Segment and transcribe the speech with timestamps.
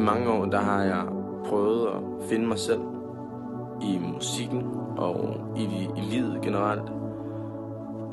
[0.00, 1.04] mange år, der har jeg
[1.44, 2.80] prøvet at finde mig selv
[3.82, 4.66] i musikken
[4.96, 6.92] og i, i livet generelt.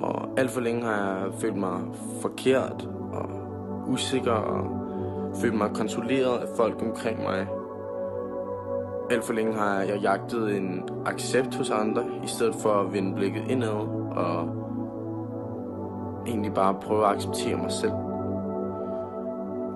[0.01, 1.79] Og alt for længe har jeg følt mig
[2.21, 3.29] forkert og
[3.87, 4.77] usikker og
[5.41, 7.47] følt mig kontrolleret af folk omkring mig.
[9.11, 13.15] Alt for længe har jeg jagtet en accept hos andre, i stedet for at vende
[13.15, 13.69] blikket indad
[14.11, 14.49] og
[16.27, 17.93] egentlig bare prøve at acceptere mig selv.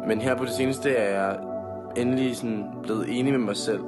[0.08, 1.51] Men her på det seneste er jeg
[1.98, 3.84] endelig sådan blevet enig med mig selv.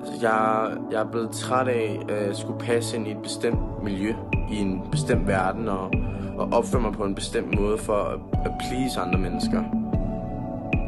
[0.00, 4.14] Altså, jeg, jeg er blevet træt af at skulle passe ind i et bestemt miljø,
[4.50, 5.90] i en bestemt verden, og,
[6.38, 9.62] og opføre mig på en bestemt måde for at, at please andre mennesker.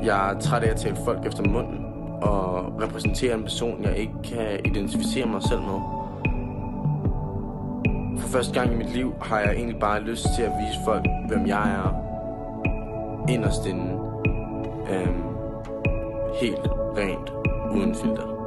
[0.05, 1.85] Jeg er træt af at tale folk efter munden,
[2.23, 5.80] og repræsentere en person, jeg ikke kan identificere mig selv med.
[8.19, 11.07] For første gang i mit liv har jeg egentlig bare lyst til at vise folk,
[11.29, 11.95] hvem jeg er.
[13.29, 14.01] Inderst inde.
[14.91, 15.27] Øhm,
[16.41, 17.31] helt rent,
[17.73, 18.39] uden filter.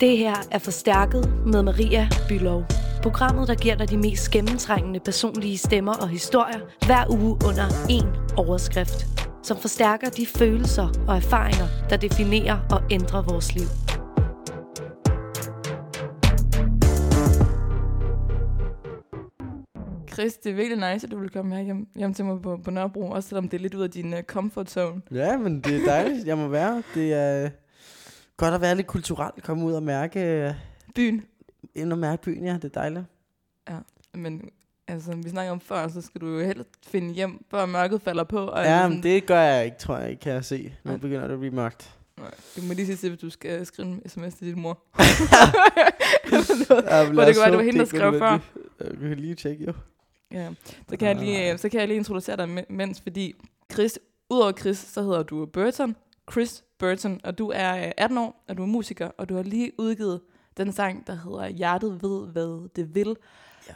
[0.00, 2.64] Det her er Forstærket med Maria Bylov.
[3.02, 8.34] Programmet, der giver dig de mest gennemtrængende personlige stemmer og historier hver uge under én
[8.36, 9.06] overskrift,
[9.42, 13.83] som forstærker de følelser og erfaringer, der definerer og ændrer vores liv.
[20.14, 22.60] Chris, det er virkelig nice, at du vil komme her hjem, hjem til mig på,
[22.64, 25.02] på Nørrebro, også selvom det er lidt ud af din uh, comfort zone.
[25.12, 26.82] Ja, men det er dejligt, jeg må være.
[26.94, 27.50] Det er
[28.36, 30.20] godt at være lidt kulturelt, komme ud og mærke...
[30.20, 30.54] øh,
[30.94, 31.24] Byen.
[31.74, 33.04] Ind og mærke byen, ja, det er dejligt.
[33.70, 33.76] Ja,
[34.14, 34.48] men
[34.88, 38.24] altså, vi snakker om før, så skal du jo helst finde hjem, før mørket falder
[38.24, 38.38] på.
[38.46, 40.74] Og Ja, men det gør jeg ikke, tror jeg ikke, kan jeg se.
[40.84, 41.00] Nu Nej.
[41.00, 41.94] begynder det at blive mørkt.
[42.18, 44.78] Nej, Du må lige sige til, hvis du skal skrive en sms til din mor.
[44.98, 45.04] Ja,
[47.12, 48.38] Hvor det kan være, det var hende, der skrev før.
[48.80, 49.72] Jeg kan lige tjekke, jo.
[50.32, 50.50] Ja,
[50.88, 53.34] så kan, jeg lige, øh, så kan jeg lige introducere dig me- mens, fordi
[53.72, 53.98] Chris,
[54.30, 55.96] udover Chris, så hedder du Burton,
[56.32, 59.42] Chris Burton, og du er øh, 18 år, og du er musiker, og du har
[59.42, 60.20] lige udgivet
[60.56, 63.16] den sang, der hedder Hjertet ved, hvad det vil.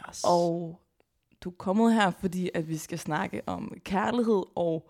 [0.09, 0.23] Yes.
[0.27, 0.79] Og
[1.41, 4.89] du er kommet her, fordi at vi skal snakke om kærlighed og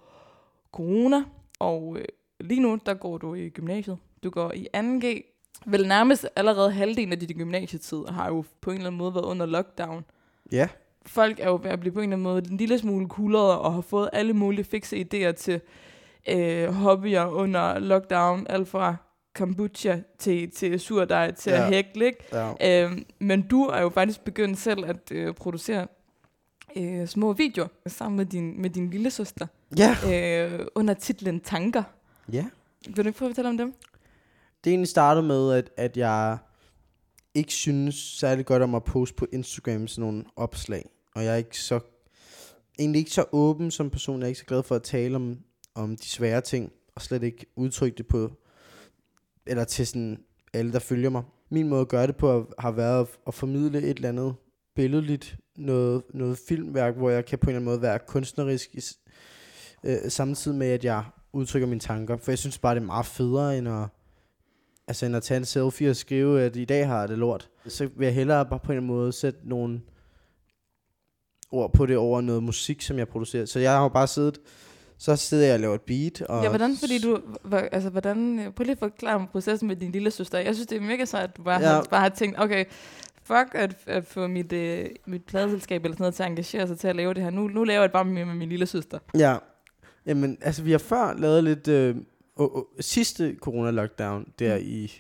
[0.71, 1.23] corona.
[1.59, 2.05] Og øh,
[2.39, 3.97] lige nu, der går du i gymnasiet.
[4.23, 5.35] Du går i 2G.
[5.65, 9.25] Vel nærmest allerede halvdelen af din gymnasietid har jo på en eller anden måde været
[9.25, 10.05] under lockdown.
[10.51, 10.67] Ja,
[11.09, 13.59] Folk er jo ved at blive på en eller anden måde en lille smule kuldere
[13.59, 15.61] og har fået alle mulige fikse idéer til
[16.29, 18.45] øh, hobbyer under lockdown.
[18.49, 18.95] Alt fra
[19.35, 21.65] kombucha til, til surdej til ja.
[21.65, 22.23] At hækle, ikke?
[22.61, 22.83] ja.
[22.85, 25.87] Øhm, men du er jo faktisk begyndt selv at øh, producere
[26.75, 29.47] øh, små videoer sammen med din, med din lille søster
[29.77, 29.95] Ja.
[30.49, 31.83] øh, under titlen Tanker.
[32.31, 32.45] ja.
[32.85, 33.73] Vil du ikke prøve at fortælle om dem?
[34.63, 36.37] Det egentlig startede med, at, at jeg
[37.33, 40.89] ikke synes særlig godt om at poste på Instagram sådan nogle opslag.
[41.15, 41.79] Og jeg er ikke så,
[42.79, 44.19] egentlig ikke så åben som person.
[44.19, 45.37] Jeg er ikke så glad for at tale om,
[45.75, 48.31] om de svære ting, og slet ikke udtrykke det på,
[49.47, 51.23] eller til sådan alle, der følger mig.
[51.49, 54.35] Min måde at gøre det på har været at, formidle et eller andet
[54.75, 58.75] billedligt, noget, noget filmværk, hvor jeg kan på en eller anden måde være kunstnerisk,
[59.83, 61.03] øh, samtidig med, at jeg
[61.33, 62.17] udtrykker mine tanker.
[62.17, 63.87] For jeg synes bare, det er meget federe, end at,
[64.87, 67.49] altså, end at tage en selfie og skrive, at i dag har jeg det lort.
[67.67, 69.81] Så vil jeg hellere bare på en eller anden måde sætte nogle
[71.51, 73.45] ord på det over noget musik, som jeg producerer.
[73.45, 74.39] Så jeg har jo bare siddet,
[74.97, 76.21] så sidder jeg og laver et beat.
[76.21, 77.19] Og Ja, hvordan, fordi du,
[77.51, 80.39] altså, hvordan, øh, prøv lige at forklare mig processen med din lille søster.
[80.39, 81.67] Jeg synes, det er mega sejt, at du bare, ja.
[81.67, 82.65] Har, bare har tænkt, okay,
[83.23, 86.79] fuck at, at få mit, øh, mit pladeselskab eller sådan noget til at engagere sig
[86.79, 87.29] til at lave det her.
[87.29, 88.99] Nu, nu laver jeg det bare med, med min lille søster.
[89.17, 89.35] Ja,
[90.05, 91.95] jamen, altså vi har før lavet lidt, øh,
[92.35, 94.63] og, sidste corona-lockdown, der Mm.
[94.65, 94.91] i,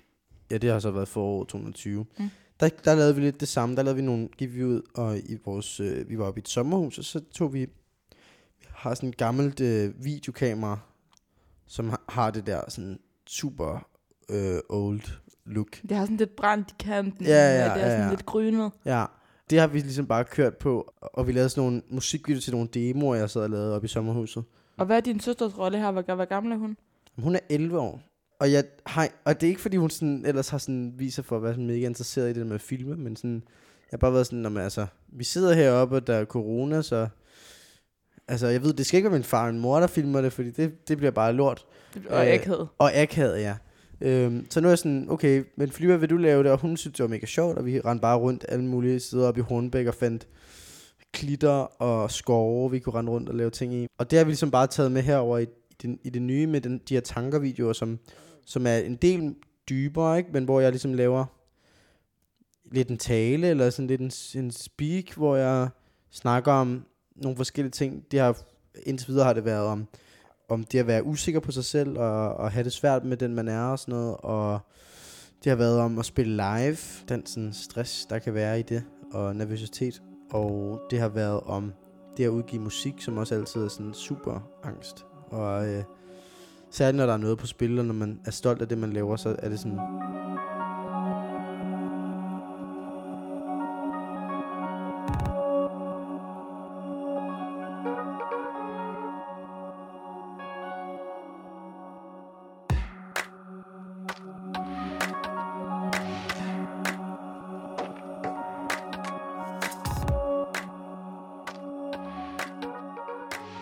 [0.51, 2.29] ja det har så været foråret 2020, Mm.
[2.59, 5.17] Der, der lavede vi lidt det samme, der lavede vi nogle, gik vi ud, og
[5.17, 7.59] i vores, øh, vi var oppe i et sommerhus, og så tog vi,
[8.59, 10.79] vi har sådan et gammelt øh, videokamera,
[11.67, 13.87] som har, har det der sådan super
[14.29, 15.01] øh, old
[15.45, 15.81] look.
[15.81, 17.25] Det har sådan lidt brændt i kanten.
[17.25, 18.09] Ja, ja, og det er ja, sådan ja.
[18.09, 18.71] lidt grynet.
[18.85, 19.05] Ja,
[19.49, 22.69] det har vi ligesom bare kørt på, og vi lavede sådan nogle musikvideoer til nogle
[22.73, 24.43] demoer, jeg sad og lavede oppe i sommerhuset.
[24.77, 25.91] Og hvad er din søsters rolle her?
[25.91, 26.77] Hvor, hvor gammel er hun?
[27.17, 28.01] Hun er 11 år.
[28.39, 31.35] Og, jeg har, og det er ikke fordi hun sådan, ellers har sådan, viser for
[31.37, 33.43] at være sådan mega interesseret i det med at filme, men sådan,
[33.91, 36.81] jeg har bare været sådan, "Nå, men altså, vi sidder heroppe, og der er corona,
[36.81, 37.07] så
[38.27, 40.33] altså, jeg ved, det skal ikke være min far og min mor, der filmer det,
[40.33, 41.65] fordi det, det bliver bare lort.
[42.09, 42.67] Og Øh, akavet.
[42.77, 43.55] Og akavet, ja.
[44.01, 46.51] Øhm, så nu er jeg sådan, okay, men Flyver, vil du lave det?
[46.51, 49.27] Og hun synes, det var mega sjovt, og vi rendte bare rundt alle mulige steder
[49.27, 50.27] op i Hornbæk og fandt
[51.13, 53.87] klitter og skove, vi kunne rende rundt og lave ting i.
[53.97, 56.47] Og det har vi ligesom bare taget med herover i, i, den, i det nye
[56.47, 57.99] med den, de her tankervideoer, som,
[58.49, 59.35] som er en del
[59.69, 60.29] dybere, ikke?
[60.33, 61.25] men hvor jeg ligesom laver
[62.71, 65.69] lidt en tale, eller sådan lidt en, en speak, hvor jeg
[66.11, 66.85] snakker om
[67.15, 68.11] nogle forskellige ting.
[68.11, 68.37] Det har,
[68.83, 69.87] indtil videre har det været om,
[70.49, 73.35] om det at være usikker på sig selv, og, og have det svært med den,
[73.35, 74.59] man er og sådan noget, og
[75.43, 76.77] det har været om at spille live,
[77.09, 80.01] den sådan stress, der kan være i det, og nervøsitet.
[80.31, 81.73] Og det har været om
[82.17, 85.05] det at udgive musik, som også altid er sådan super angst.
[85.29, 85.83] Og øh,
[86.71, 88.93] særligt når der er noget på spil, og når man er stolt af det, man
[88.93, 89.79] laver, så er det sådan...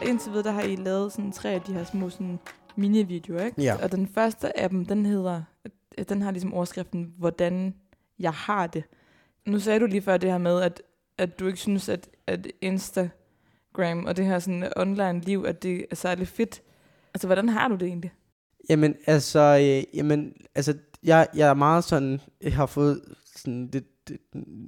[0.02, 2.40] Indtil videre, der har I lavet sådan tre af de her små sådan
[2.78, 3.62] mini-videoer, ikke?
[3.62, 3.84] Ja.
[3.84, 5.42] Og den første af dem, den hedder,
[6.10, 7.76] den har ligesom overskriften, hvordan
[8.20, 8.84] jeg har det.
[9.46, 10.82] Nu sagde du lige før det her med, at,
[11.18, 15.86] at du ikke synes, at, at Instagram og det her sådan online liv, at det
[15.92, 16.62] er særlig fedt.
[17.14, 18.12] Altså, hvordan har du det egentlig?
[18.70, 23.02] Jamen, altså, øh, jamen, altså jeg, jeg er meget sådan, jeg har fået
[23.36, 24.20] sådan lidt et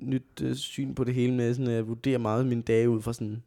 [0.01, 3.01] nyt øh, syn på det hele med, sådan, at jeg vurderer meget mine dage ud
[3.01, 3.43] fra sådan,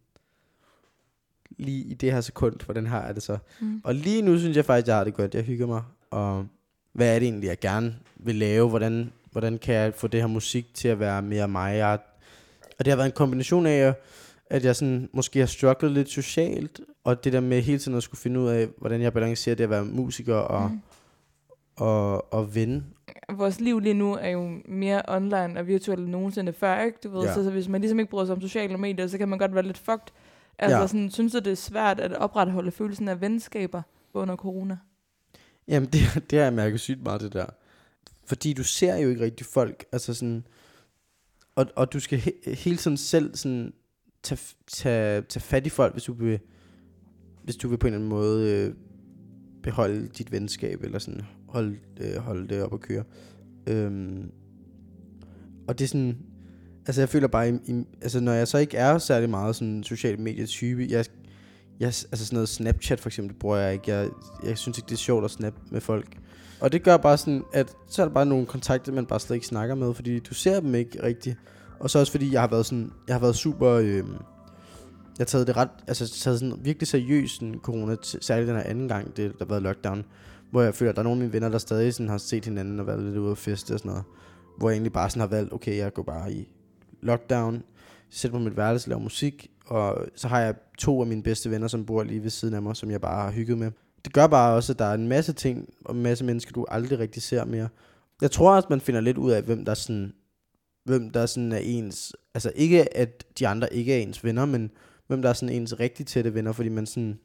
[1.62, 3.38] lige i det her sekund, hvordan har jeg det så.
[3.60, 3.80] Mm.
[3.84, 5.34] Og lige nu synes jeg faktisk, jeg har det godt.
[5.34, 5.82] Jeg hygger mig.
[6.10, 6.46] Og
[6.92, 8.68] hvad er det egentlig, jeg gerne vil lave?
[8.68, 11.76] Hvordan, hvordan kan jeg få det her musik til at være mere mig?
[11.76, 11.98] Jeg,
[12.78, 13.94] og det har været en kombination af,
[14.50, 18.02] at jeg sådan, måske har strugglet lidt socialt, og det der med hele tiden at
[18.02, 20.78] skulle finde ud af, hvordan jeg balancerer det at være musiker og, Mm.
[21.76, 22.84] og, og ven.
[23.32, 26.98] Vores liv lige nu er jo mere online og virtuelt end nogensinde før, ikke?
[27.04, 27.34] Du ved, Ja.
[27.34, 29.54] så, så hvis man ligesom ikke bryder sig om sociale medier, så kan man godt
[29.54, 30.06] være lidt fucked.
[30.58, 30.86] Altså, Ja.
[30.86, 33.82] sådan, synes du, det er svært at opretholde følelsen af venskaber
[34.14, 34.78] under corona?
[35.68, 36.00] Jamen, det,
[36.30, 37.46] det har jeg mærket sygt meget, det der.
[38.26, 40.46] Fordi du ser jo ikke rigtig folk, altså sådan,
[41.54, 43.72] og, og du skal he, hele tiden selv sådan,
[44.22, 46.38] tage, tage, tage fat i folk, hvis du vil,
[47.44, 48.74] hvis du vil på en eller anden måde øh,
[49.62, 53.04] beholde dit venskab, eller sådan holde, øh, holde det op at køre.
[53.66, 54.30] Øhm,
[55.68, 56.18] og det er sådan,
[56.86, 59.84] altså jeg føler bare, i, i, altså når jeg så ikke er særlig meget sådan
[59.84, 61.04] social medietype, jeg,
[61.80, 63.90] jeg, altså sådan noget Snapchat for eksempel, det bruger jeg ikke.
[63.90, 64.08] Jeg,
[64.44, 66.16] jeg synes ikke, det er sjovt at snap med folk.
[66.60, 69.36] Og det gør bare sådan, at så er der bare nogle kontakter, man bare slet
[69.36, 71.36] ikke snakker med, fordi du ser dem ikke rigtigt.
[71.80, 74.04] Og så også fordi, jeg har været sådan, jeg har været super, øh, jeg
[75.18, 78.88] har taget det ret, altså taget sådan virkelig seriøst sådan corona, særligt den her anden
[78.88, 80.04] gang, det, der har været lockdown,
[80.50, 82.44] hvor jeg føler, at der er nogle af mine venner, der stadig sådan har set
[82.44, 84.04] hinanden og været lidt ude at feste og sådan noget.
[84.58, 86.48] Hvor jeg egentlig bare sådan har valgt, okay, jeg går bare i
[87.02, 87.62] lockdown,
[88.10, 91.68] sætter på mit værelse, lave musik, og så har jeg to af mine bedste venner,
[91.68, 93.70] som bor lige ved siden af mig, som jeg bare har hygget med.
[94.04, 96.66] Det gør bare også, at der er en masse ting, og en masse mennesker, du
[96.68, 97.68] aldrig rigtig ser mere.
[98.22, 100.12] Jeg tror også, man finder lidt ud af, hvem der sådan,
[100.84, 104.70] hvem der sådan er ens, altså ikke at de andre ikke er ens venner, men
[105.06, 107.18] hvem der er sådan ens rigtig tætte venner, fordi man sådan,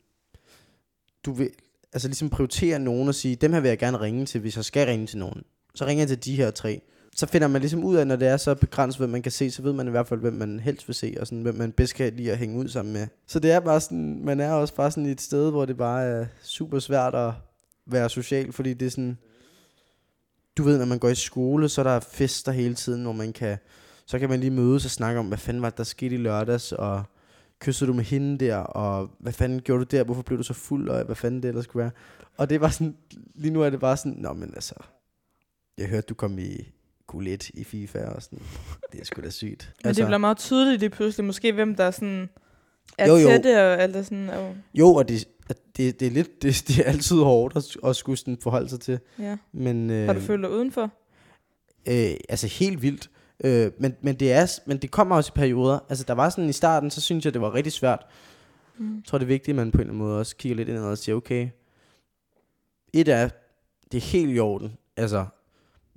[1.25, 1.49] du vil,
[1.93, 4.65] altså ligesom prioritere nogen og sige, dem her vil jeg gerne ringe til, hvis jeg
[4.65, 5.43] skal ringe til nogen.
[5.75, 6.81] Så ringer jeg til de her tre.
[7.17, 9.51] Så finder man ligesom ud af, når det er så begrænset, hvem man kan se,
[9.51, 11.71] så ved man i hvert fald, hvem man helst vil se, og sådan, hvem man
[11.71, 13.07] bedst kan lide at hænge ud sammen med.
[13.27, 15.77] Så det er bare sådan, man er også bare sådan i et sted, hvor det
[15.77, 17.33] bare er super svært at
[17.85, 19.17] være social, fordi det er sådan,
[20.57, 23.33] du ved, når man går i skole, så er der fester hele tiden, hvor man
[23.33, 23.57] kan,
[24.05, 26.17] så kan man lige mødes og snakke om, hvad fanden var det, der skete i
[26.17, 27.03] lørdags, og
[27.59, 30.53] kyssede du med hende der, og hvad fanden gjorde du der, hvorfor blev du så
[30.53, 31.91] fuld, og hvad fanden det ellers skulle være.
[32.37, 32.95] Og det var sådan,
[33.35, 34.73] lige nu er det bare sådan, nå men altså,
[35.77, 36.76] jeg hørte, du kom i
[37.13, 38.39] Q1 i FIFA, og sådan,
[38.91, 39.49] det er sgu da sygt.
[39.51, 42.29] Altså, Men det bliver meget tydeligt det pludselig, måske hvem der sådan
[42.97, 43.27] er Jo, jo.
[43.27, 44.29] tætte og alt sådan.
[44.29, 45.25] Og, Jo, og det,
[45.77, 48.79] det, det er lidt, det, det er altid hårdt at, at skulle sådan forholde sig
[48.79, 48.99] til.
[49.19, 49.37] ja.
[49.51, 50.91] Men, øh, Har du følt dig udenfor?
[51.87, 53.09] Øh, altså helt vildt.
[53.43, 55.79] Øh, men, men, det er, men det kommer også i perioder.
[55.89, 58.05] Altså der var sådan i starten, så synes jeg, det var rigtig svært.
[58.77, 58.95] Mm.
[58.95, 60.69] Jeg tror, det er vigtigt, at man på en eller anden måde også kigger lidt
[60.69, 61.49] indad og siger, okay,
[62.93, 63.29] et er,
[63.91, 64.77] det er helt i orden.
[64.97, 65.25] Altså,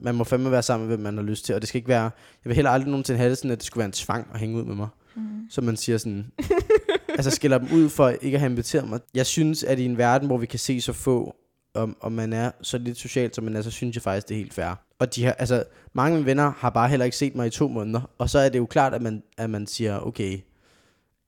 [0.00, 1.54] man må fandme være sammen med, hvem man har lyst til.
[1.54, 2.10] Og det skal ikke være, jeg
[2.44, 4.56] vil heller aldrig nogensinde have det sådan, at det skulle være en tvang at hænge
[4.56, 4.88] ud med mig.
[5.16, 5.50] Mm.
[5.50, 6.26] Så man siger sådan,
[7.18, 9.00] altså skiller dem ud for ikke at have inviteret mig.
[9.14, 11.36] Jeg synes, at i en verden, hvor vi kan se så få,
[11.74, 14.34] om, om man er så lidt socialt, som man er, så synes jeg faktisk, det
[14.34, 14.74] er helt fair.
[14.98, 17.50] Og de her, altså, mange af mine venner har bare heller ikke set mig i
[17.50, 18.10] to måneder.
[18.18, 20.38] Og så er det jo klart, at man, at man siger, okay,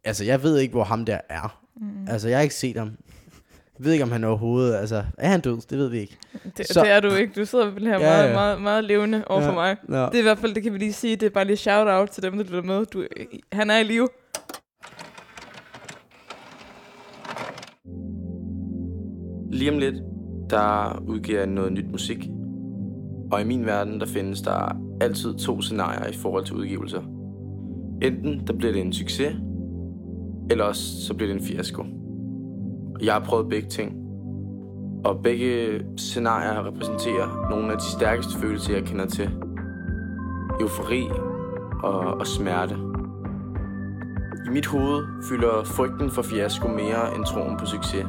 [0.04, 1.60] altså jeg ved ikke, hvor ham der er.
[1.76, 2.08] Mm.
[2.08, 2.90] Altså jeg har ikke set ham.
[3.82, 5.56] Jeg ved ikke, om han overhovedet, altså er han død?
[5.70, 6.16] Det ved vi ikke.
[6.56, 7.32] Det, Så- det er du ikke.
[7.40, 8.32] Du sidder vel her Ja, meget, ja.
[8.34, 9.54] meget, meget levende over for Ja.
[9.54, 9.76] mig.
[9.88, 9.96] Nå.
[9.96, 11.86] Det er i hvert fald, det kan vi lige sige, det er bare lige shout
[11.88, 12.86] out til dem, der lytter med.
[12.86, 13.04] Du,
[13.52, 14.08] han er i live.
[19.52, 19.94] Lige om lidt,
[20.50, 22.28] der udgiver jeg noget nyt musik.
[23.32, 27.00] Og i min verden, der findes der altid to scenarier i forhold til udgivelser.
[28.02, 29.34] Enten der bliver det en succes,
[30.50, 31.84] eller også så bliver det en fiasko.
[33.00, 33.96] Jeg har prøvet begge ting.
[35.04, 39.30] Og begge scenarier repræsenterer nogle af de stærkeste følelser, jeg kender til.
[40.60, 41.08] Eufori
[41.82, 42.76] og, og smerte.
[44.46, 48.06] I mit hoved fylder frygten for fiasko mere end troen på succes.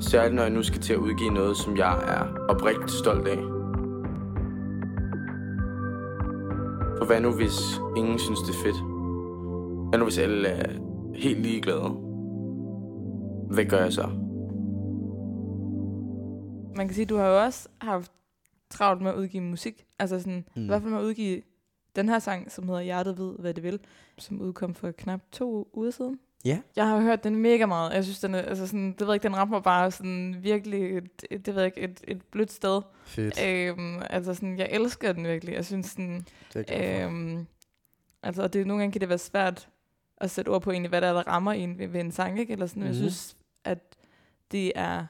[0.00, 3.38] Særligt når jeg nu skal til at udgive noget, som jeg er oprigtigt stolt af.
[6.98, 8.76] For hvad nu, hvis ingen synes, det er fedt?
[9.88, 10.72] Hvad nu, hvis alle er
[11.14, 12.11] helt ligeglade?
[13.54, 14.06] Hvad gør jeg så?
[16.76, 18.12] Man kan sige, at du har jo også haft
[18.70, 19.84] travlt med at udgive musik.
[19.98, 20.62] Altså sådan, mm.
[20.62, 21.42] i hvert fald med at udgive
[21.96, 23.78] den her sang, som hedder Hjertet ved, hvad det vil,
[24.18, 26.18] som udkom for knap to uger siden.
[26.44, 26.60] Ja.
[26.76, 27.92] Jeg har hørt den mega meget.
[27.94, 30.96] Jeg synes, den er, altså sådan, det ved jeg ikke, den rammer bare sådan virkelig,
[30.96, 32.80] et, et, det ved jeg ikke, et, et blødt sted.
[33.04, 33.42] Fedt.
[33.46, 35.54] Øhm, altså sådan, jeg elsker den virkelig.
[35.54, 37.46] Jeg synes sådan, Det er øhm,
[38.22, 39.68] altså det, nogle gange kan det være svært
[40.18, 42.40] at sætte ord på egentlig, hvad der er, der rammer en ved, ved en sang,
[42.40, 42.52] ikke?
[42.52, 42.86] Eller sådan, mm.
[42.86, 42.98] jeg Mhm.
[43.00, 43.96] synes, at
[44.50, 45.06] det er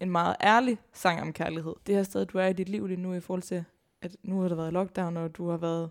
[0.00, 1.74] en meget ærlig sang om kærlighed.
[1.86, 3.64] Det her sted, du er i dit liv lige nu, i forhold til,
[4.02, 5.90] at nu har der været lockdown, og du har været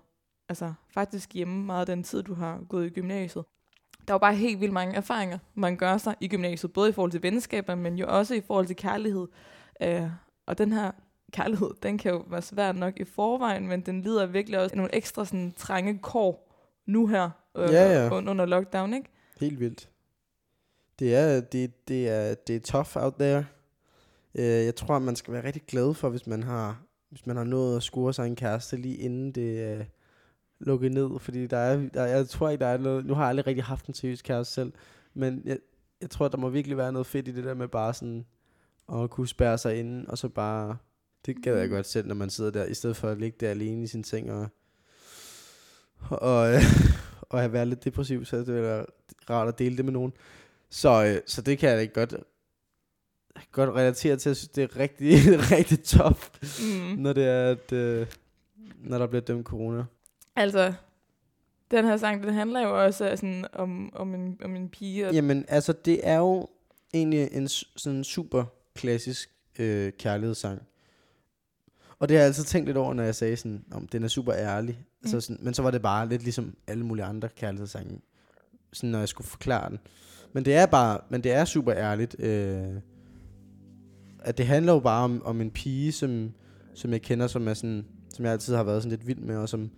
[0.49, 3.45] altså, faktisk hjemme meget af den tid, du har gået i gymnasiet.
[4.07, 6.93] Der er jo bare helt vildt mange erfaringer, man gør sig i gymnasiet, både i
[6.93, 9.27] forhold til venskaber, men jo også i forhold til kærlighed.
[9.81, 10.09] Øh,
[10.45, 10.91] og den her
[11.33, 14.95] kærlighed, den kan jo være svær nok i forvejen, men den lider virkelig også nogle
[14.95, 18.09] ekstra sådan, trange kår nu her øh, Ja, ja.
[18.09, 19.09] un- under lockdown, ikke?
[19.39, 19.89] Helt vildt.
[20.99, 23.45] Det er, det, det er, det er tough out there.
[24.33, 27.35] Uh, jeg tror, at man skal være rigtig glad for, hvis man har, hvis man
[27.35, 29.85] har nået at score sig en kæreste lige inden det uh,
[30.59, 31.19] lukket ned.
[31.19, 33.05] Fordi der er, der, jeg tror ikke, der er noget...
[33.05, 34.73] Nu har jeg aldrig rigtig haft en seriøs kæreste selv.
[35.13, 35.57] Men jeg,
[36.01, 38.25] jeg tror, der må virkelig være noget fedt i det der med bare sådan
[38.93, 40.77] at kunne spærre sig inde, og så bare...
[41.25, 43.49] Det gad jeg godt selv, når man sidder der, i stedet for at ligge der
[43.49, 44.47] alene i sin seng og,
[46.09, 46.61] og, øh,
[47.29, 48.85] og have været lidt depressiv, så det være
[49.29, 50.13] rart at dele det med nogen.
[50.69, 52.15] Så, øh, så det kan jeg da godt,
[53.51, 54.29] godt relatere til.
[54.29, 55.11] Jeg synes, det er rigtig,
[55.57, 56.19] rigtig tough,
[56.61, 56.95] Mm.
[56.97, 58.07] når det er, at, øh,
[58.83, 59.83] når der bliver dømt corona.
[60.35, 60.73] Altså,
[61.71, 65.09] den her sang, den handler jo også sådan, om, om, en, om en pige.
[65.13, 66.47] Jamen, altså, det er jo
[66.93, 68.45] egentlig en sådan super
[68.75, 70.61] klassisk øh, kærlighedssang.
[71.99, 74.07] Og det har jeg altid tænkt lidt over, når jeg sagde sådan, om den er
[74.07, 74.75] super ærlig.
[74.79, 74.85] Mm.
[75.03, 78.01] Altså sådan, men så var det bare lidt ligesom alle mulige andre kærlighedssange,
[78.73, 79.79] sådan når jeg skulle forklare den.
[80.33, 82.15] Men det er bare, men det er super ærligt.
[82.19, 82.75] Øh,
[84.19, 86.31] at det handler jo bare om, om en pige, som,
[86.73, 89.37] som jeg kender, som er sådan, som jeg altid har været sådan lidt vild med,
[89.37, 89.69] og som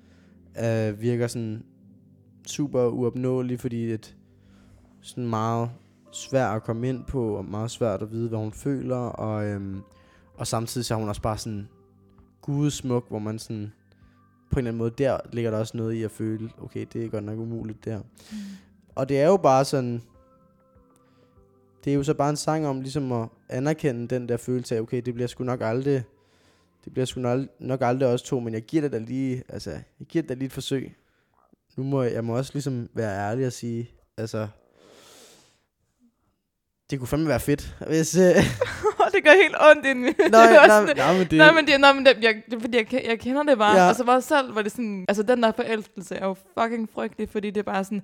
[0.64, 1.64] øh, virker sådan
[2.48, 4.16] super uopnåelig, fordi at
[5.02, 5.70] sådan meget
[6.12, 9.82] svært at komme ind på, og meget svært at vide, hvad hun føler, og, øhm,
[10.38, 11.68] og samtidig så er hun også bare sådan
[12.42, 13.72] gudsmuk, hvor man sådan,
[14.52, 17.06] på en eller anden måde, der ligger der også noget i at føle, okay, det
[17.06, 17.98] er godt nok umuligt der.
[17.98, 18.38] Mm.
[18.96, 20.02] Og det er jo bare sådan,
[21.84, 24.82] det er jo så bare en sang om ligesom at anerkende den der følelse af,
[24.82, 26.04] okay, det bliver sgu nok aldrig,
[26.86, 29.70] det bliver sgu nok, nok aldrig os to, men jeg giver det da lige, altså,
[29.70, 30.96] jeg giver det da lige et forsøg.
[31.78, 34.48] Nu må jeg, jeg må også ligesom være ærlig og sige, altså,
[36.90, 38.18] det kunne fandme være fedt, hvis...
[38.18, 38.24] Øh,
[39.14, 40.04] det gør helt ondt inden.
[40.32, 42.62] nej, Det også nej, nej, men det, Nej, men det, nej, men det, jeg, det,
[42.62, 43.76] fordi jeg, jeg kender det bare.
[43.76, 43.82] Ja.
[43.82, 43.88] Ja.
[43.88, 45.06] Altså bare selv var det sådan...
[45.08, 48.02] Altså den der forelskelse er jo fucking frygtelig, fordi det er bare sådan...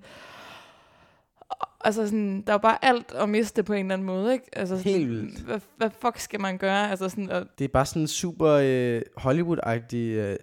[1.82, 4.46] Altså sådan, der er jo bare alt at miste på en eller anden måde, ikke?
[4.54, 5.40] Altså sådan, Helt vildt.
[5.40, 6.90] Hvad, hvad fuck skal man gøre?
[6.90, 10.36] Altså sådan, og, det er bare sådan en super øh, Hollywood-agtig øh,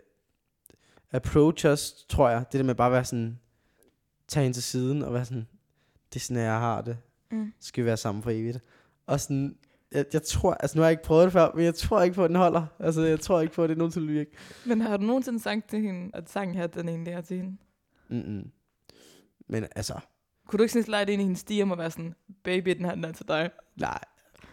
[1.12, 2.44] approach også, tror jeg.
[2.52, 3.38] Det der med bare at være sådan,
[4.28, 5.46] tage hende til siden og være sådan,
[6.12, 6.96] det er sådan, jeg har det.
[7.30, 7.52] mm.
[7.60, 8.58] Så skal vi være sammen for evigt.
[9.06, 9.56] Og sådan,
[9.92, 12.14] jeg, jeg tror, altså nu har jeg ikke prøvet det før, men jeg tror ikke
[12.14, 12.66] på, at den holder.
[12.80, 14.30] Altså, jeg tror ikke på, at det nogensinde vil virke.
[14.66, 17.56] Men har du nogensinde sagt til hende, at sangen her, den egentlig er til hende?
[18.08, 18.50] Mm-mm.
[19.48, 19.94] Men altså,
[20.48, 22.94] Kunne du ikke sådan slide ind i hendes stiem og være sådan, baby, den her,
[22.94, 23.50] den er til dig?
[23.76, 23.98] nej.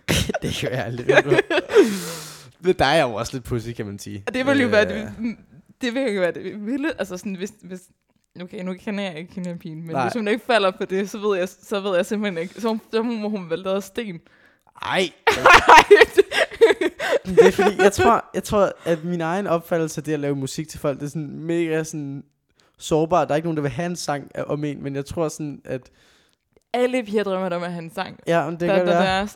[0.42, 1.08] det kan jeg aldrig.
[2.60, 4.24] Men der er jo også lidt pussy, kan man sige.
[4.28, 5.38] Og det ville jo være Øh, det,
[5.82, 6.94] det ville jo være det vilde.
[7.00, 7.82] Altså sådan, hvis, hvis
[8.42, 9.92] Okay, nu kender jeg ikke hende pigen, men.
[9.92, 10.04] Nej.
[10.04, 12.62] hvis hun ikke falder på det, så ved jeg, så ved jeg simpelthen ikke.
[12.62, 14.20] Så, så må hun vælte af sten.
[14.82, 15.12] Ej,
[17.26, 20.36] det er fordi, jeg tror, jeg tror, at min egen opfattelse af det at lave
[20.36, 22.24] musik til folk, det er sådan mega sådan
[22.82, 23.28] sårbart.
[23.28, 25.62] Der er ikke nogen, der vil have en sang om en, men jeg tror sådan,
[25.66, 25.92] at...
[26.74, 28.20] Alle piger drømmer om at have en sang.
[28.28, 29.04] Ja, men det der, kan der, være.
[29.04, 29.28] der er,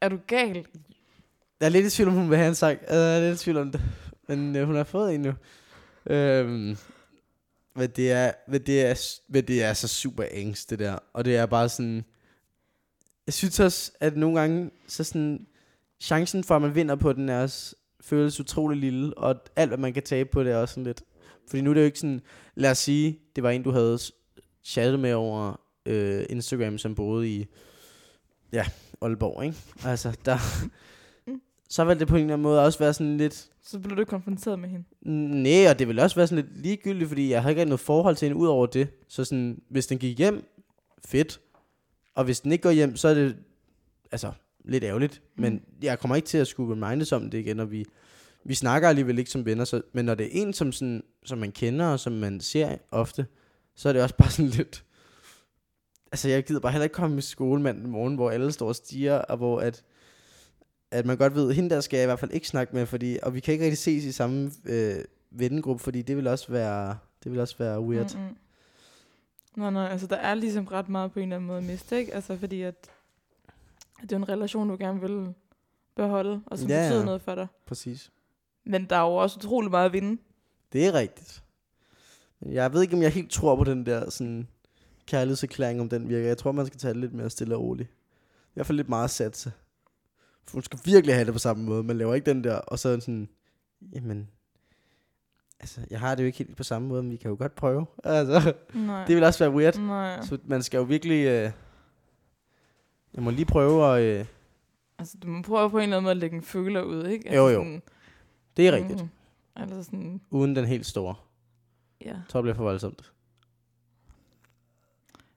[0.00, 0.66] er du gal?
[1.60, 2.78] Jeg er lidt i tvivl om, hun vil have en sang.
[2.88, 3.80] Jeg er lidt i tvivl om det.
[4.28, 5.32] Men øh, hun har fået en nu.
[6.06, 6.76] Øhm,
[7.76, 10.98] men det er, men det er, men det er så super angst, det der.
[11.12, 12.04] Og det er bare sådan...
[13.26, 15.46] Jeg synes også, at nogle gange, så sådan...
[16.00, 19.18] Chancen for, at man vinder på den, er også, føles utrolig lille.
[19.18, 21.02] Og alt, hvad man kan tabe på det, er også sådan lidt...
[21.48, 22.20] Fordi nu er det jo ikke sådan...
[22.54, 23.98] Lad os sige, det var en, du havde
[24.64, 27.46] chattet med over øh, Instagram, som boede i,
[28.52, 28.66] ja,
[29.02, 29.56] Aalborg, ikke?
[29.84, 30.38] Altså, der,
[31.68, 34.04] så vil det på en eller anden måde også være sådan lidt, Så blev du
[34.04, 34.84] konfronteret med hende.
[35.42, 38.16] nej, og det vil også være sådan lidt ligegyldigt, fordi jeg har ikke noget forhold
[38.16, 38.88] til hende ud over det.
[39.08, 40.44] Så sådan, hvis den gik hjem,
[41.04, 41.40] fedt.
[42.14, 43.36] Og hvis den ikke går hjem, så er det,
[44.12, 44.32] altså,
[44.64, 45.22] lidt ærgerligt.
[45.36, 47.84] Men jeg kommer ikke til at skulle remindes om det igen, og vi,
[48.48, 49.64] vi snakker alligevel ikke som venner.
[49.64, 52.76] Så, men når det er en, som, sådan, som man kender, og som man ser
[52.90, 53.26] ofte,
[53.74, 54.84] så er det også bare sådan lidt...
[56.12, 58.76] Altså, jeg gider bare heller ikke komme i skole mandag morgen, hvor alle står og
[58.76, 59.84] stiger, og hvor at,
[60.90, 63.18] at man godt ved, hende der skal jeg i hvert fald ikke snakke med, fordi,
[63.22, 66.98] og vi kan ikke rigtig ses i samme øh, vennegruppe, fordi det vil også være,
[67.24, 68.14] det vil også være weird.
[68.14, 68.20] Mm.
[68.20, 68.36] Mm-mm.
[69.56, 71.98] Nej, nej, altså der er ligesom ret meget på en eller anden måde at miste,
[71.98, 72.14] ikke?
[72.14, 72.74] Altså fordi at,
[74.02, 75.34] at det er en relation, du gerne vil
[75.96, 77.46] beholde, og som Ja, betyder noget for dig.
[77.66, 78.10] Præcis.
[78.68, 80.20] Men der er jo også utrolig meget at vinde.
[80.72, 81.42] Det er rigtigt.
[82.46, 84.48] Jeg ved ikke, om jeg helt tror på den der sådan,
[85.06, 86.26] kærlighedserklæring, om den virker.
[86.26, 87.88] Jeg tror, man skal tage det lidt mere stille og roligt.
[88.44, 89.52] I hvert fald lidt meget satse.
[90.46, 91.82] For hun skal virkelig have det på samme måde.
[91.82, 93.28] Man laver ikke den der, og så sådan,
[93.94, 94.28] jamen,
[95.60, 97.54] altså, jeg har det jo ikke helt på samme måde, men vi kan jo godt
[97.54, 97.86] prøve.
[98.04, 99.04] Altså, Nej.
[99.06, 99.78] det vil også være weird.
[99.78, 100.22] Nej.
[100.22, 101.50] Så man skal jo virkelig, øh,
[103.14, 104.26] jeg må lige prøve at, øh,
[104.98, 107.28] Altså, du må prøve på en eller anden måde at lægge en føler ud, ikke?
[107.28, 107.60] Altså, Jo, jo.
[107.60, 107.82] Sådan,
[108.58, 108.98] det er rigtigt.
[109.00, 109.08] Mhm.
[109.56, 111.14] Altså sådan, Uden den helt store.
[112.04, 112.06] ja.
[112.08, 113.12] Jeg tror, det bliver for voldsomt.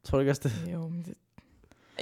[0.03, 0.71] Tror du ikke også det?
[0.73, 1.13] Jo, men det...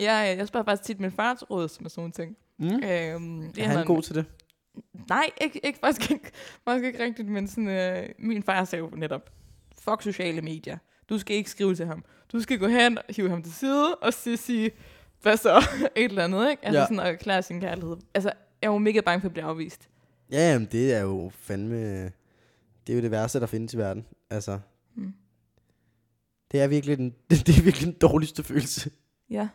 [0.01, 2.38] Jeg, jeg spørger faktisk tit min far til råd med sådan nogle ting.
[2.57, 2.65] Mm?
[2.65, 4.25] Øhm, Er han god til det?
[5.09, 6.31] Nej, ikke, ikke, faktisk, ikke,
[6.65, 9.29] faktisk ikke rigtigt, men sådan, øh, min far sagde jo netop,
[9.81, 10.77] fuck sociale medier.
[11.09, 12.03] Du skal ikke skrive til ham.
[12.31, 14.71] Du skal gå hen og hive ham til side, og så sige,
[15.21, 15.57] hvad så?
[15.95, 16.65] Et eller andet, ikke?
[16.65, 16.85] Altså Ja.
[16.85, 17.97] sådan at erklære sin kærlighed.
[18.13, 18.29] Altså,
[18.61, 19.89] jeg er jo mega bange for at blive afvist.
[20.31, 22.03] Ja, jamen, det er jo fandme...
[22.88, 24.05] Det er jo det værste, der findes i verden.
[24.29, 24.59] Altså,
[24.95, 25.13] Mm.
[26.51, 28.91] det er virkelig den, det er virkelig den dårligste følelse.
[29.29, 29.48] Ja.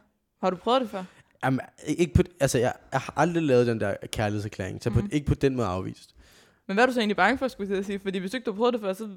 [0.42, 1.04] Har du prøvet det før?
[1.44, 5.08] Jamen, ikke på, altså, jeg, jeg har aldrig lavet den der kærlighedserklæring, så på, Mhm.
[5.12, 6.14] ikke på den måde afvist.
[6.66, 7.98] Men hvad er du så egentlig bange for, skulle jeg at sige?
[7.98, 9.16] Fordi hvis du ikke har prøvet det før, så...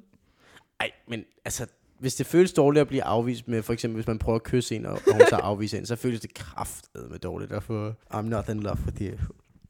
[0.80, 1.68] Ej, men altså,
[2.00, 4.76] hvis det føles dårligt at blive afvist med, for eksempel hvis man prøver at kysse
[4.76, 7.52] en, og, og hun så afviser en, så føles det kraftet med dårligt.
[7.52, 9.18] Derfor, I'm not in love with you.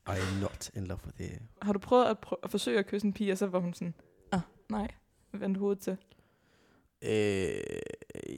[0.08, 1.38] I am not in love with you.
[1.62, 3.74] Har du prøvet at, prø- at forsøge at kysse en pige, og så var hun
[3.74, 3.94] sådan,
[4.32, 4.40] ah,
[4.70, 4.88] nej,
[5.32, 5.98] vend hovedet til.
[7.02, 7.60] Øh,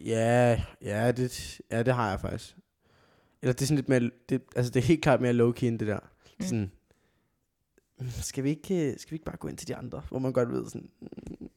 [0.05, 2.55] ja, ja det, ja, det har jeg faktisk.
[3.41, 5.79] Eller det er sådan lidt mere, det, altså det er helt klart mere low-key end
[5.79, 5.99] det der.
[6.39, 6.45] Mm.
[6.45, 6.71] Sådan,
[7.99, 10.34] "Mm, skal vi, ikke, skal vi ikke bare gå ind til de andre, hvor man
[10.34, 11.49] godt ved sådan, "Mm,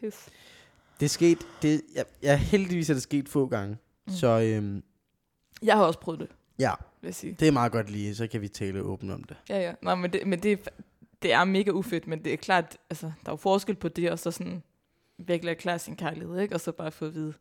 [0.00, 0.28] Pis.
[1.00, 4.12] det er sket, det, jeg, jeg heldigvis er det sket få gange, mm.
[4.12, 4.82] så øhm,
[5.62, 7.36] Jeg har også prøvet det, ja, vil jeg sige.
[7.40, 9.36] det er meget godt lige, så kan vi tale åbent om det.
[9.48, 9.72] Ja, ja.
[9.82, 10.56] Nå, men det, men det, er
[11.24, 14.10] det er mega ufedt, men det er klart, altså, der er jo forskel på det,
[14.10, 14.62] og så sådan
[15.18, 16.54] virkelig erklære sin kærlighed, ikke?
[16.54, 17.32] Og så bare få at vide,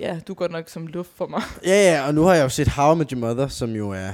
[0.00, 1.42] ja, du godt nok som luft for mig.
[1.66, 3.90] Ja, ja, og nu har jeg jo set How I Met Your Mother, som jo
[3.90, 4.12] er,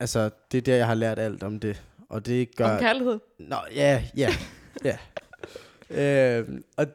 [0.00, 2.70] altså det er der, jeg har lært alt om det, og det gør...
[2.70, 3.20] Om kærlighed.
[3.38, 4.30] Nå, ja, ja,
[4.88, 4.98] ja.
[5.90, 6.86] øhm, og,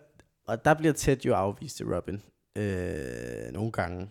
[0.48, 2.22] og der bliver Ted jo afvist til Robin.
[2.56, 4.10] Øh, nogle gange.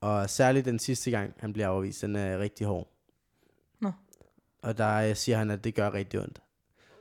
[0.00, 2.88] Og særligt den sidste gang, han bliver afvist, den er rigtig hård.
[3.80, 3.92] Nå.
[4.62, 6.42] Og der øh, siger han, at det gør rigtig ondt.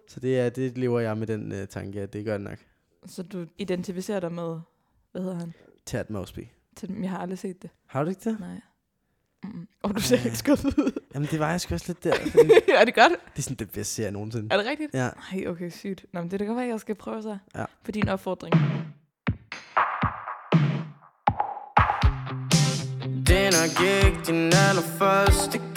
[0.07, 2.57] Så det, er, det lever jeg med den øh, tanke, at det gør det nok.
[3.05, 4.59] Så du identificerer dig med,
[5.11, 5.53] hvad hedder han?
[5.85, 6.47] Ted Mosby.
[6.75, 7.69] Til, jeg har aldrig set det.
[7.85, 8.39] Har du ikke det?
[8.39, 8.61] Nej.
[9.43, 9.67] Mm.
[9.83, 10.25] Og du ser Ej.
[10.25, 10.91] ikke skuffet ud.
[11.13, 12.15] Jamen, det var jeg sgu også lidt der.
[12.15, 13.11] fordi er det godt?
[13.11, 14.47] det er sådan det bedste serie nogensinde.
[14.51, 14.93] Er det rigtigt?
[14.93, 15.09] Ja.
[15.33, 16.05] Nej, okay, sygt.
[16.13, 17.37] Nå, men det kan godt være, at jeg skal prøve så.
[17.55, 17.65] Ja.
[17.83, 18.55] På din opfordring.
[23.59, 25.68] Den er gik din allerførste gang Yeah,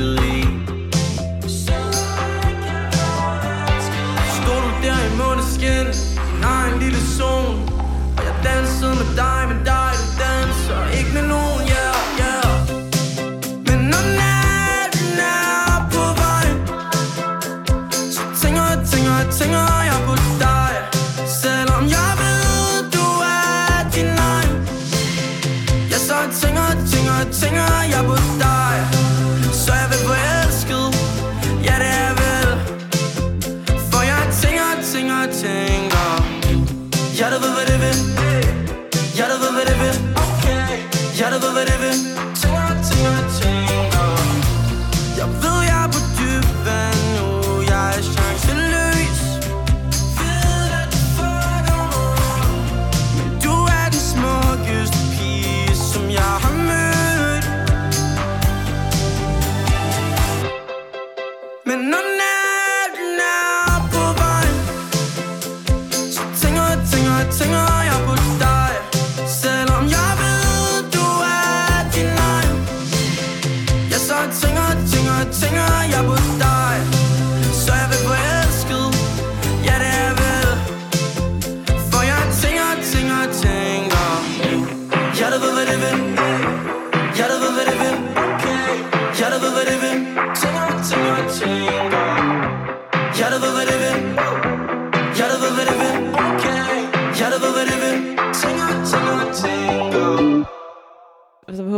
[0.00, 0.29] to leave.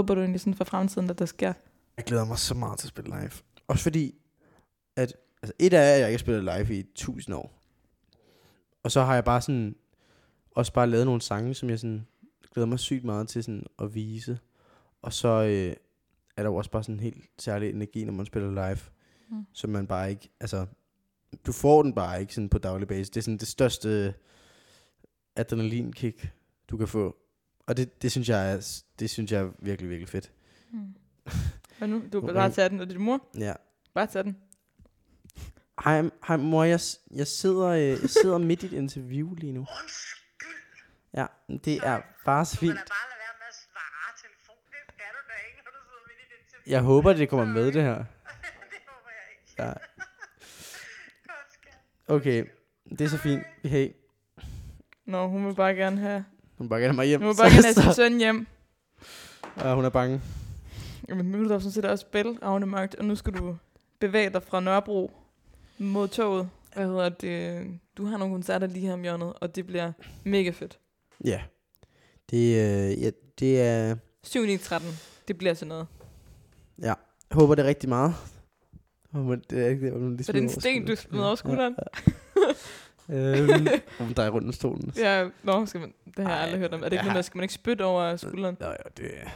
[0.02, 1.52] Håber du egentlig sådan for fremtiden, at der sker?
[1.96, 3.30] Jeg glæder mig så meget til at spille live.
[3.68, 4.14] Også fordi,
[4.96, 7.58] at altså et af at jeg ikke har spillet live i tusind år.
[8.82, 9.76] Og så har jeg bare sådan,
[10.50, 12.06] også bare lavet nogle sange, som jeg sådan
[12.54, 14.38] glæder mig sygt meget til sådan at vise.
[15.02, 15.76] Og så øh,
[16.36, 18.78] er der jo også bare sådan en helt særlig energi, når man spiller live.
[19.30, 19.36] Mm.
[19.36, 19.46] Mm.
[19.52, 20.66] Som man bare ikke, altså,
[21.46, 23.10] du får den bare ikke sådan på daglig basis.
[23.10, 24.14] Det er sådan det største
[25.36, 26.32] adrenalinkick,
[26.68, 27.16] du kan få.
[27.66, 30.32] Og det, det synes jeg er, det synes jeg er virkelig, virkelig fedt.
[30.70, 30.94] Mm.
[31.80, 33.26] Og nu, du bare tage den, og det er din mor.
[33.38, 33.52] Ja.
[33.94, 34.36] Bare tage den.
[35.84, 39.66] Hej, hej mor, jeg, jeg, sidder, øh, jeg sidder midt i et interview lige nu.
[41.14, 41.26] Ja,
[41.64, 42.76] det er bare interview.
[46.66, 47.94] Jeg håber, det kommer med, det her.
[47.94, 48.06] det
[48.86, 49.62] håber jeg ikke.
[49.62, 49.72] Ja.
[52.14, 52.44] Okay,
[52.90, 53.42] det er så fint.
[53.64, 53.92] Hey,
[55.04, 56.24] Nå, hun vil bare gerne have...
[56.68, 57.22] hun have mig hjem.
[57.22, 58.46] Hun så, sin søn hjem.
[59.58, 60.20] ja, hun er bange.
[61.08, 63.56] Jamen, nu er der sådan set også spil, Agne Mørkt, og nu skal du
[63.98, 65.10] bevæge dig fra Nørrebro
[65.78, 66.48] mod toget.
[66.74, 67.66] Hvad hedder det?
[67.96, 69.92] Du har nogle koncerter lige her om hjørnet, og det bliver
[70.24, 70.78] mega fedt.
[71.24, 71.42] Ja.
[72.30, 73.96] Det, øh, ja, det er...
[74.22, 74.90] 7 9, 13.
[75.28, 75.86] Det bliver sådan noget.
[76.78, 76.94] Jeg
[77.30, 78.14] håber det rigtig meget.
[79.10, 80.96] Håber, det er ikke det, man lige Så det er en smider sten, du over
[80.96, 81.76] smider over skulderen?
[83.12, 83.66] Øhm,
[83.98, 84.92] hun drejer rundt om stolen.
[84.96, 86.80] Ja, nå, skal man, det har jeg Ej, aldrig hørt om.
[86.80, 88.56] Er det ikke noget, har- der skal man ikke spytte over skulderen?
[88.60, 89.28] Nå, ja, det er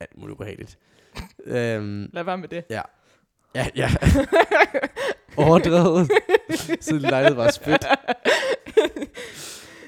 [0.00, 0.78] alt muligt ubehageligt.
[1.44, 2.64] øhm, Lad være med det.
[2.70, 2.82] ja,
[3.76, 3.88] ja.
[5.36, 6.10] Overdrevet.
[6.80, 7.86] så det lejlighed var spyt.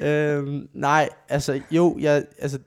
[0.09, 2.59] øhm, nej, altså jo, jeg, altså,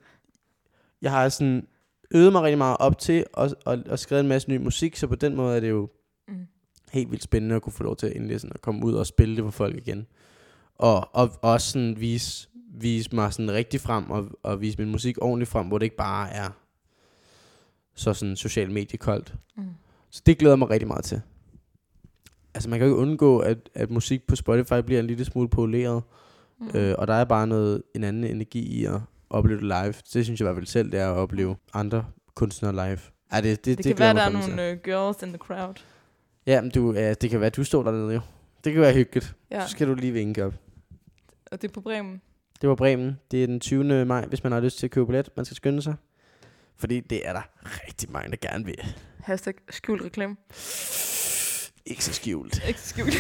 [1.02, 1.68] jeg har sådan
[2.16, 5.08] øvet mig rigtig meget op til og, og, og skrevet en masse ny musik, så
[5.08, 5.90] på den måde er det jo
[6.28, 6.48] Mm.
[6.92, 9.08] helt vildt spændende at kunne få lov til at endelig sådan at komme ud og
[9.08, 10.08] spille det for folk igen.
[10.84, 15.18] Og, og også sådan vise, vise mig sådan rigtig frem og, og vise min musik
[15.22, 16.50] ordentligt frem, hvor det ikke bare er
[17.96, 19.34] så sådan social medie koldt.
[19.58, 19.64] Mm.
[20.10, 21.22] Så det glæder mig rigtig meget til.
[22.54, 25.50] Altså man kan jo ikke undgå, at, at musik på Spotify bliver en lille smule
[25.50, 26.04] poleret.
[26.60, 26.70] Mm.
[26.74, 29.94] Øh, og der er bare noget, en anden energi i at opleve det live.
[30.14, 33.00] Det synes jeg i hvert fald selv, det er at opleve andre kunstnere live.
[33.34, 35.74] Ja, det, det, det, det, kan være, der er nogle uh, girls in the crowd.
[35.74, 35.86] til.
[36.46, 38.22] Ja, men du, ja, det kan være, at du står dernede jo.
[38.64, 39.36] Det kan være hyggeligt.
[39.52, 40.54] Ja, Så skal du lige vinke op.
[41.54, 42.22] og det er på Bremen.
[42.62, 43.20] Det var Bremen.
[43.32, 44.06] Det er den 20.
[44.06, 45.30] maj, hvis man har lyst til at købe billet.
[45.36, 45.96] Man skal skynde sig.
[46.78, 48.96] Fordi det er der rigtig mange, der gerne vil.
[49.20, 50.36] Hashtag skjult reklame.
[51.86, 52.68] Ikke så skjult.
[52.68, 53.14] Ikke så skjult.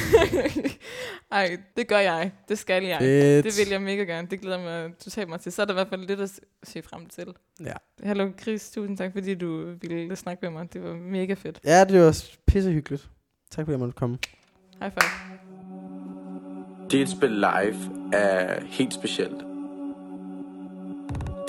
[1.31, 2.31] Ej, det gør jeg.
[2.49, 2.99] Det skal jeg.
[2.99, 3.45] Fedt.
[3.45, 4.27] Det vil jeg mega gerne.
[4.27, 5.51] Det glæder mig totalt mig til.
[5.51, 7.27] Så er der i hvert fald lidt at se frem til.
[7.59, 7.73] Ja.
[8.03, 10.73] Hallo Chris, tusind tak, fordi du ville snakke med mig.
[10.73, 11.59] Det var mega fedt.
[11.65, 13.09] Ja, det var pissehyggeligt.
[13.51, 14.17] Tak fordi jeg måtte komme.
[14.79, 15.32] High five.
[16.93, 17.75] Det at spille live
[18.13, 19.45] er helt specielt.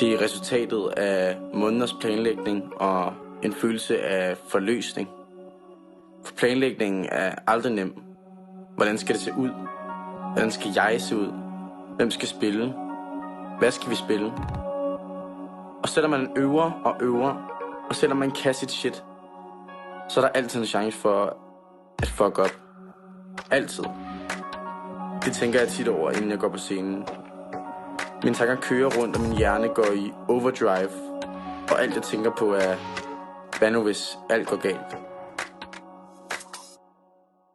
[0.00, 5.08] Det er resultatet af måneders planlægning og en følelse af forløsning.
[6.24, 8.02] For planlægningen er aldrig nem.
[8.76, 9.50] Hvordan skal det se ud?
[10.32, 11.32] Hvordan skal jeg se ud?
[11.96, 12.74] Hvem skal spille?
[13.58, 14.32] Hvad skal vi spille?
[15.82, 17.34] Og selvom man øver og øver,
[17.88, 19.04] og selvom man kan sit shit,
[20.08, 21.36] så er der altid en chance for
[22.02, 22.60] at fuck op.
[23.50, 23.84] Altid.
[25.24, 27.04] Det tænker jeg tit over, inden jeg går på scenen.
[28.22, 30.90] Mine tanker kører rundt, og min hjerne går i overdrive.
[31.70, 32.76] Og alt jeg tænker på er,
[33.58, 34.96] hvad nu hvis alt går galt?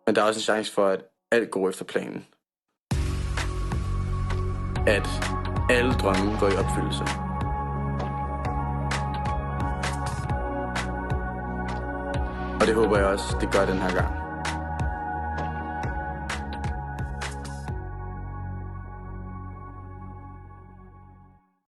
[0.08, 1.01] Men der er også en chance for, at
[1.32, 2.25] alt går efter planen.
[4.88, 5.08] At
[5.69, 7.03] alle drømme går i opfyldelse.
[12.62, 14.18] Og det håber jeg også, det gør den her gang.